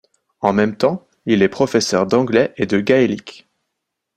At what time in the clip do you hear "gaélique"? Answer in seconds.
2.79-3.47